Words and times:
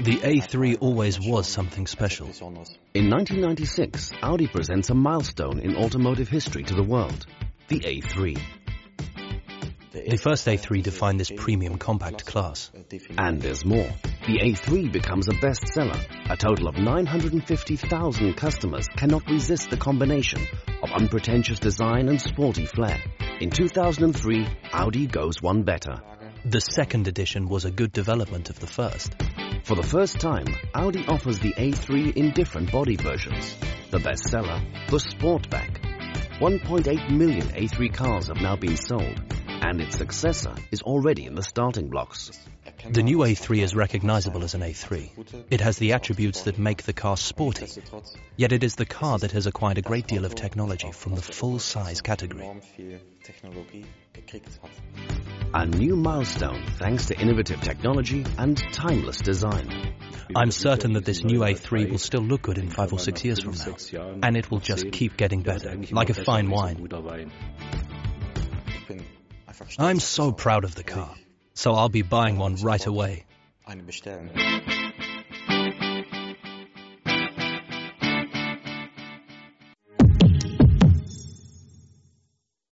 The 0.00 0.18
A3 0.22 0.76
always 0.80 1.18
was 1.18 1.48
something 1.48 1.88
special. 1.88 2.26
In 2.94 3.10
1996, 3.10 4.12
Audi 4.22 4.46
presents 4.46 4.90
a 4.90 4.94
milestone 4.94 5.58
in 5.58 5.74
automotive 5.74 6.28
history 6.28 6.62
to 6.62 6.74
the 6.74 6.84
world, 6.84 7.26
the 7.66 7.80
A3. 7.80 8.40
The 9.92 10.16
first 10.16 10.46
A3 10.46 10.84
defined 10.84 11.18
this 11.18 11.32
premium 11.36 11.78
compact 11.78 12.24
class. 12.24 12.70
And 13.18 13.42
there's 13.42 13.64
more. 13.64 13.90
The 14.28 14.38
A3 14.38 14.92
becomes 14.92 15.26
a 15.26 15.32
bestseller. 15.32 16.00
A 16.30 16.36
total 16.36 16.68
of 16.68 16.76
950,000 16.76 18.34
customers 18.34 18.86
cannot 18.96 19.28
resist 19.28 19.68
the 19.70 19.76
combination 19.76 20.46
of 20.80 20.92
unpretentious 20.92 21.58
design 21.58 22.08
and 22.08 22.20
sporty 22.20 22.66
flair. 22.66 23.02
In 23.40 23.50
2003, 23.50 24.46
Audi 24.72 25.08
goes 25.08 25.42
one 25.42 25.64
better. 25.64 26.00
The 26.44 26.60
second 26.60 27.08
edition 27.08 27.48
was 27.48 27.64
a 27.64 27.70
good 27.72 27.90
development 27.92 28.48
of 28.48 28.60
the 28.60 28.68
first. 28.68 29.12
For 29.68 29.74
the 29.74 29.82
first 29.82 30.18
time, 30.18 30.46
Audi 30.74 31.04
offers 31.06 31.40
the 31.40 31.52
A3 31.52 32.16
in 32.16 32.30
different 32.30 32.72
body 32.72 32.96
versions. 32.96 33.54
The 33.90 33.98
bestseller, 33.98 34.62
the 34.88 34.96
Sportback. 34.96 35.82
1.8 36.38 37.10
million 37.10 37.46
A3 37.48 37.92
cars 37.92 38.28
have 38.28 38.40
now 38.40 38.56
been 38.56 38.78
sold, 38.78 39.20
and 39.46 39.82
its 39.82 39.98
successor 39.98 40.54
is 40.70 40.80
already 40.80 41.26
in 41.26 41.34
the 41.34 41.42
starting 41.42 41.90
blocks. 41.90 42.30
The 42.88 43.02
new 43.02 43.18
A3 43.18 43.62
is 43.62 43.74
recognizable 43.74 44.42
as 44.42 44.54
an 44.54 44.62
A3. 44.62 45.44
It 45.50 45.60
has 45.60 45.76
the 45.76 45.92
attributes 45.92 46.44
that 46.44 46.58
make 46.58 46.84
the 46.84 46.94
car 46.94 47.18
sporty, 47.18 47.66
yet 48.38 48.52
it 48.52 48.64
is 48.64 48.74
the 48.74 48.86
car 48.86 49.18
that 49.18 49.32
has 49.32 49.46
acquired 49.46 49.76
a 49.76 49.82
great 49.82 50.06
deal 50.06 50.24
of 50.24 50.34
technology 50.34 50.92
from 50.92 51.14
the 51.14 51.20
full-size 51.20 52.00
category. 52.00 52.48
A 55.54 55.64
new 55.64 55.96
milestone 55.96 56.62
thanks 56.78 57.06
to 57.06 57.18
innovative 57.18 57.62
technology 57.62 58.24
and 58.36 58.56
timeless 58.72 59.18
design. 59.18 59.94
I'm 60.36 60.50
certain 60.50 60.92
that 60.92 61.06
this 61.06 61.24
new 61.24 61.40
A3 61.40 61.90
will 61.90 61.98
still 61.98 62.20
look 62.20 62.42
good 62.42 62.58
in 62.58 62.68
five 62.68 62.92
or 62.92 62.98
six 62.98 63.24
years 63.24 63.40
from 63.40 63.54
now, 63.54 64.18
and 64.22 64.36
it 64.36 64.50
will 64.50 64.60
just 64.60 64.90
keep 64.92 65.16
getting 65.16 65.40
better, 65.40 65.74
like 65.90 66.10
a 66.10 66.14
fine 66.14 66.50
wine. 66.50 67.30
I'm 69.78 70.00
so 70.00 70.32
proud 70.32 70.64
of 70.64 70.74
the 70.74 70.84
car, 70.84 71.14
so 71.54 71.72
I'll 71.72 71.88
be 71.88 72.02
buying 72.02 72.36
one 72.36 72.56
right 72.56 72.84
away. 72.84 73.24
Eine 73.66 73.82
bestellen. 73.82 74.30